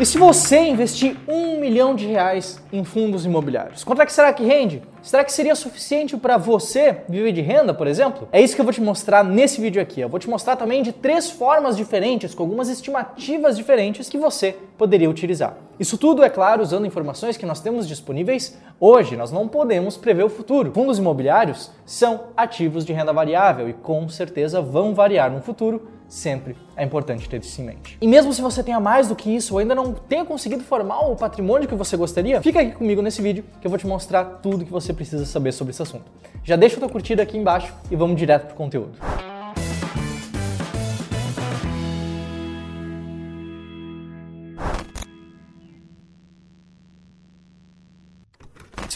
[0.00, 4.32] E se você investir um milhão de reais em fundos imobiliários, quanto é que será
[4.32, 4.80] que rende?
[5.02, 8.28] Será que seria suficiente para você viver de renda, por exemplo?
[8.32, 10.00] É isso que eu vou te mostrar nesse vídeo aqui.
[10.00, 14.56] Eu vou te mostrar também de três formas diferentes, com algumas estimativas diferentes que você
[14.76, 15.56] poderia utilizar.
[15.78, 19.16] Isso tudo, é claro, usando informações que nós temos disponíveis hoje.
[19.16, 20.72] Nós não podemos prever o futuro.
[20.72, 26.56] Fundos imobiliários são ativos de renda variável e com certeza vão variar no futuro sempre
[26.74, 27.98] é importante ter isso em mente.
[28.00, 31.00] E mesmo se você tenha mais do que isso ou ainda não tenha conseguido formar
[31.00, 34.24] o patrimônio que você gostaria, fica aqui comigo nesse vídeo que eu vou te mostrar
[34.42, 36.04] tudo que você precisa saber sobre esse assunto.
[36.44, 38.98] Já deixa a tua curtida aqui embaixo e vamos direto pro conteúdo.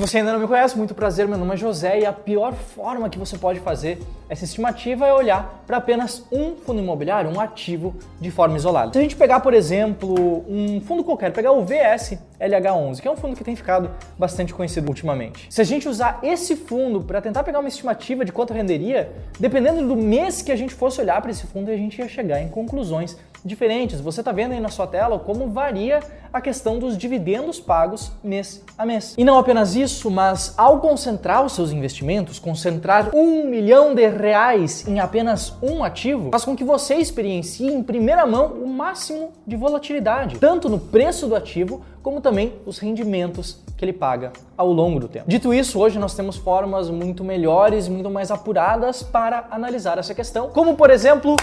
[0.00, 2.54] Se você ainda não me conhece, muito prazer, meu nome é José e a pior
[2.54, 3.98] forma que você pode fazer
[4.30, 8.94] essa estimativa é olhar para apenas um fundo imobiliário, um ativo de forma isolada.
[8.94, 13.10] Se a gente pegar, por exemplo, um fundo qualquer, pegar o VS LH11, que é
[13.10, 15.46] um fundo que tem ficado bastante conhecido ultimamente.
[15.50, 19.86] Se a gente usar esse fundo para tentar pegar uma estimativa de quanto renderia, dependendo
[19.86, 22.48] do mês que a gente fosse olhar para esse fundo, a gente ia chegar em
[22.48, 24.00] conclusões diferentes.
[24.00, 26.00] Você está vendo aí na sua tela como varia
[26.32, 29.14] a questão dos dividendos pagos mês a mês.
[29.18, 34.86] E não apenas isso, mas ao concentrar os seus investimentos, concentrar um milhão de reais
[34.86, 39.56] em apenas um ativo, faz com que você experiencie em primeira mão o máximo de
[39.56, 45.00] volatilidade, tanto no preço do ativo como também os rendimentos que ele paga ao longo
[45.00, 45.28] do tempo.
[45.28, 50.48] Dito isso, hoje nós temos formas muito melhores muito mais apuradas para analisar essa questão,
[50.50, 51.36] como por exemplo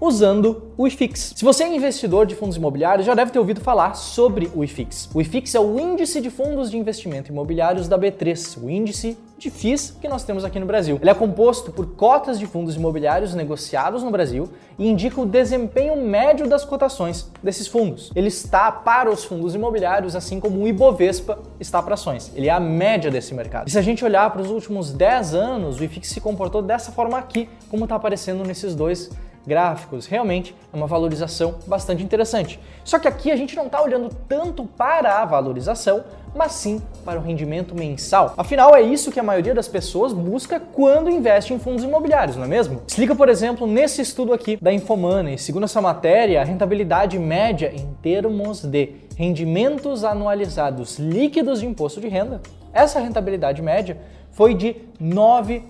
[0.00, 1.34] usando o IFIX.
[1.36, 5.10] Se você é investidor de fundos imobiliários, já deve ter ouvido falar sobre o IFIX.
[5.14, 9.50] O IFIX é o índice de fundos de investimento imobiliários da B3, o índice de
[9.50, 10.98] FIIs que nós temos aqui no Brasil.
[11.00, 15.96] Ele é composto por cotas de fundos imobiliários negociados no Brasil e indica o desempenho
[15.96, 18.12] médio das cotações desses fundos.
[18.14, 22.30] Ele está para os fundos imobiliários, assim como o Ibovespa está para ações.
[22.34, 23.68] Ele é a média desse mercado.
[23.68, 26.92] E se a gente olhar para os últimos 10 anos, o IFIX se comportou dessa
[26.92, 29.10] forma aqui, como está aparecendo nesses dois
[29.50, 32.60] gráficos, realmente é uma valorização bastante interessante.
[32.84, 37.18] Só que aqui a gente não está olhando tanto para a valorização, mas sim para
[37.18, 38.32] o rendimento mensal.
[38.36, 42.44] Afinal, é isso que a maioria das pessoas busca quando investe em fundos imobiliários, não
[42.44, 42.80] é mesmo?
[42.86, 47.92] Explica, por exemplo, nesse estudo aqui da Infomoney, segundo essa matéria, a rentabilidade média em
[48.00, 52.40] termos de rendimentos anualizados líquidos de imposto de renda,
[52.72, 53.98] essa rentabilidade média
[54.30, 55.62] foi de 9%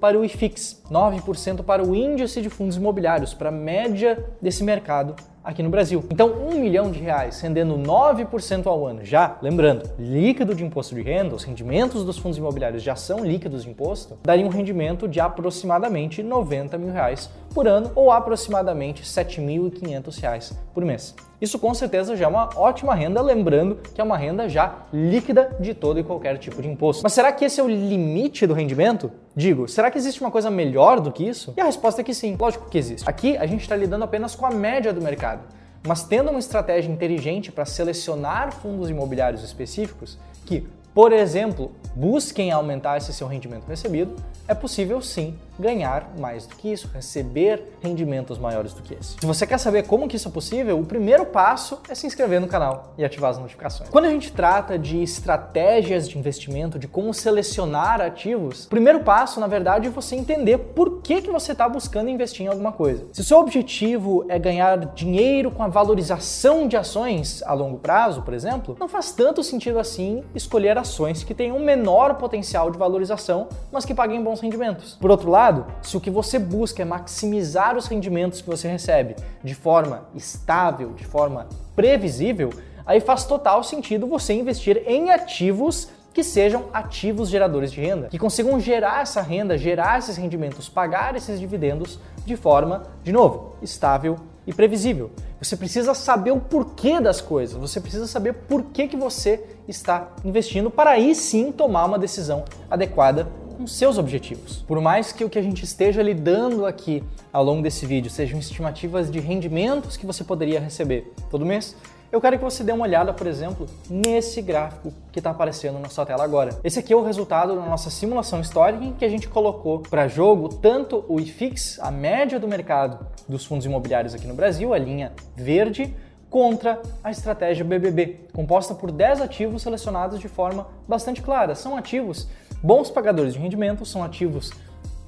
[0.00, 5.14] para o IFIX, 9% para o índice de fundos imobiliários, para a média desse mercado
[5.42, 6.04] aqui no Brasil.
[6.10, 11.02] Então, um milhão de reais rendendo 9% ao ano, já, lembrando, líquido de imposto de
[11.02, 15.20] renda, os rendimentos dos fundos imobiliários já são líquidos de imposto, daria um rendimento de
[15.20, 21.14] aproximadamente 90 mil reais por ano ou aproximadamente 7.500 reais por mês.
[21.40, 25.56] Isso com certeza já é uma ótima renda, lembrando que é uma renda já líquida
[25.58, 27.02] de todo e qualquer tipo de imposto.
[27.02, 29.10] Mas será que esse é o limite do rendimento?
[29.34, 31.54] Digo, será que existe uma coisa melhor do que isso?
[31.56, 33.08] E a resposta é que sim, lógico que existe.
[33.08, 35.42] Aqui a gente está lidando apenas com a média do mercado.
[35.86, 42.98] Mas tendo uma estratégia inteligente para selecionar fundos imobiliários específicos que, por exemplo, busquem aumentar
[42.98, 44.16] esse seu rendimento recebido,
[44.48, 49.16] é possível sim ganhar mais do que isso, receber rendimentos maiores do que esse.
[49.20, 52.40] Se você quer saber como que isso é possível, o primeiro passo é se inscrever
[52.40, 53.90] no canal e ativar as notificações.
[53.90, 59.38] Quando a gente trata de estratégias de investimento, de como selecionar ativos, o primeiro passo,
[59.40, 63.06] na verdade, é você entender por que, que você está buscando investir em alguma coisa.
[63.12, 68.22] Se o seu objetivo é ganhar dinheiro com a valorização de ações a longo prazo,
[68.22, 72.78] por exemplo, não faz tanto sentido assim escolher ações que tenham um menor potencial de
[72.78, 74.96] valorização, mas que paguem bons rendimentos.
[75.00, 75.49] Por outro lado,
[75.82, 80.92] se o que você busca é maximizar os rendimentos que você recebe de forma estável,
[80.92, 82.50] de forma previsível,
[82.84, 88.18] aí faz total sentido você investir em ativos que sejam ativos geradores de renda, que
[88.18, 94.16] consigam gerar essa renda, gerar esses rendimentos, pagar esses dividendos de forma, de novo, estável
[94.46, 95.10] e previsível.
[95.40, 100.08] Você precisa saber o porquê das coisas, você precisa saber por que, que você está
[100.24, 103.28] investindo para aí sim tomar uma decisão adequada
[103.60, 104.64] com seus objetivos.
[104.66, 108.38] Por mais que o que a gente esteja lidando aqui ao longo desse vídeo sejam
[108.38, 111.76] estimativas de rendimentos que você poderia receber todo mês,
[112.10, 115.90] eu quero que você dê uma olhada, por exemplo, nesse gráfico que está aparecendo na
[115.90, 116.58] sua tela agora.
[116.64, 120.08] Esse aqui é o resultado da nossa simulação histórica em que a gente colocou para
[120.08, 124.78] jogo tanto o IFIX, a média do mercado dos fundos imobiliários aqui no Brasil, a
[124.78, 125.94] linha verde,
[126.30, 131.54] contra a estratégia BBB, composta por 10 ativos selecionados de forma bastante clara.
[131.54, 132.28] São ativos
[132.62, 134.50] bons pagadores de rendimento, são ativos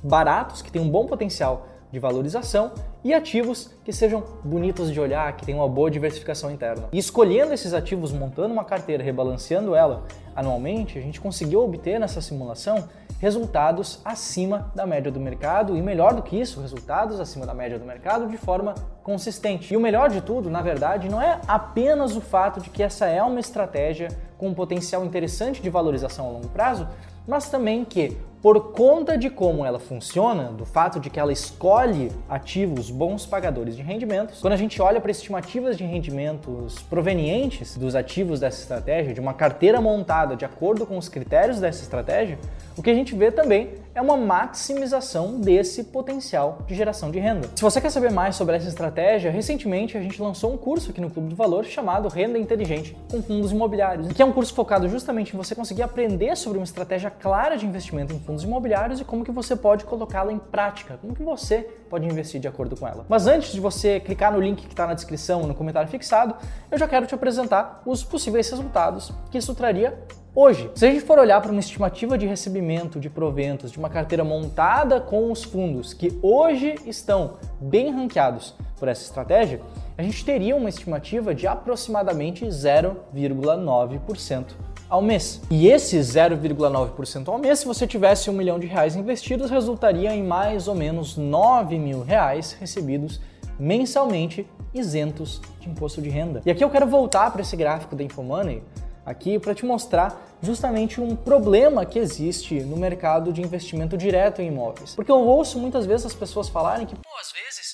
[0.03, 2.73] baratos, que têm um bom potencial de valorização
[3.05, 6.89] e ativos que sejam bonitos de olhar, que tenham uma boa diversificação interna.
[6.91, 10.05] E escolhendo esses ativos, montando uma carteira, rebalanceando ela
[10.35, 12.89] anualmente, a gente conseguiu obter nessa simulação
[13.21, 17.79] resultados acima da média do mercado e melhor do que isso, resultados acima da média
[17.79, 18.75] do mercado de forma
[19.05, 19.73] consistente.
[19.73, 23.07] E o melhor de tudo, na verdade, não é apenas o fato de que essa
[23.07, 24.09] é uma estratégia
[24.39, 26.89] com um potencial interessante de valorização a longo prazo,
[27.27, 32.11] mas também que por conta de como ela funciona, do fato de que ela escolhe
[32.29, 37.95] ativos bons pagadores de rendimentos, quando a gente olha para estimativas de rendimentos provenientes dos
[37.95, 42.37] ativos dessa estratégia, de uma carteira montada de acordo com os critérios dessa estratégia,
[42.77, 47.49] o que a gente vê também é uma maximização desse potencial de geração de renda.
[47.55, 51.01] Se você quer saber mais sobre essa estratégia, recentemente a gente lançou um curso aqui
[51.01, 54.89] no Clube do Valor chamado Renda Inteligente com Fundos Imobiliários, que é um curso focado
[54.89, 59.05] justamente em você conseguir aprender sobre uma estratégia clara de investimento em fundos imobiliários e
[59.05, 62.89] como que você pode colocá-la em prática, como que você pode investir de acordo com
[62.89, 63.05] ela.
[63.09, 66.35] Mas antes de você clicar no link que está na descrição, no comentário fixado,
[66.71, 69.99] eu já quero te apresentar os possíveis resultados que isso traria
[70.35, 73.91] Hoje, se a gente for olhar para uma estimativa de recebimento de proventos de uma
[73.91, 79.61] carteira montada com os fundos que hoje estão bem ranqueados por essa estratégia,
[79.97, 84.55] a gente teria uma estimativa de aproximadamente 0,9%
[84.89, 85.43] ao mês.
[85.51, 90.23] E esse 0,9% ao mês, se você tivesse um milhão de reais investidos, resultaria em
[90.23, 93.21] mais ou menos 9 mil reais recebidos
[93.59, 96.41] mensalmente isentos de imposto de renda.
[96.47, 98.63] E aqui eu quero voltar para esse gráfico da Infomoney
[99.05, 104.49] aqui para te mostrar justamente um problema que existe no mercado de investimento direto em
[104.49, 104.95] imóveis.
[104.95, 107.72] Porque eu ouço muitas vezes as pessoas falarem que, pô, às vezes,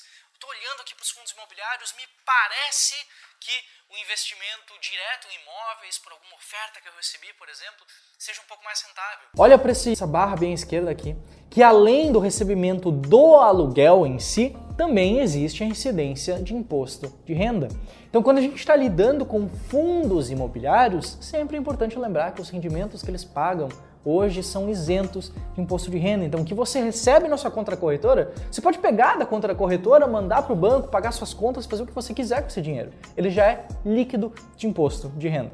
[1.11, 2.95] fundos imobiliários, me parece
[3.39, 3.51] que
[3.89, 7.85] o investimento direto em imóveis, por alguma oferta que eu recebi, por exemplo,
[8.17, 9.27] seja um pouco mais rentável.
[9.37, 11.15] Olha para essa barra bem à esquerda aqui,
[11.49, 17.33] que além do recebimento do aluguel em si, também existe a incidência de imposto de
[17.33, 17.69] renda.
[18.09, 22.49] Então, quando a gente está lidando com fundos imobiliários, sempre é importante lembrar que os
[22.49, 23.69] rendimentos que eles pagam
[24.03, 26.25] hoje são isentos de imposto de renda.
[26.25, 30.07] Então, o que você recebe na sua conta corretora, você pode pegar da conta corretora,
[30.07, 32.91] mandar para o banco, pagar suas contas, fazer o que você quiser com esse dinheiro.
[33.15, 35.51] Ele já é líquido de imposto de renda.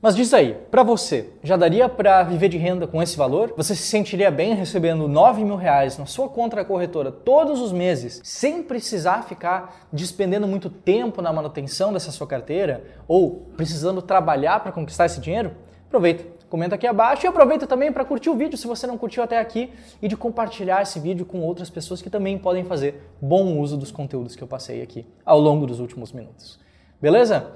[0.00, 3.54] Mas diz aí, para você, já daria para viver de renda com esse valor?
[3.56, 8.20] Você se sentiria bem recebendo 9 mil reais na sua conta corretora todos os meses,
[8.22, 14.70] sem precisar ficar despendendo muito tempo na manutenção dessa sua carteira ou precisando trabalhar para
[14.70, 15.52] conquistar esse dinheiro?
[15.86, 19.22] Aproveita, comenta aqui abaixo e aproveita também para curtir o vídeo se você não curtiu
[19.22, 23.58] até aqui e de compartilhar esse vídeo com outras pessoas que também podem fazer bom
[23.58, 26.58] uso dos conteúdos que eu passei aqui ao longo dos últimos minutos.
[27.00, 27.52] Beleza?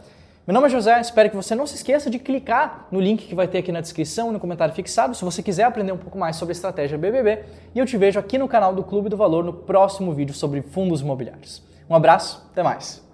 [0.47, 3.35] Meu nome é José, espero que você não se esqueça de clicar no link que
[3.35, 6.19] vai ter aqui na descrição e no comentário fixado se você quiser aprender um pouco
[6.19, 7.45] mais sobre estratégia BBB.
[7.75, 10.63] E eu te vejo aqui no canal do Clube do Valor no próximo vídeo sobre
[10.63, 11.63] fundos imobiliários.
[11.89, 13.10] Um abraço, até mais!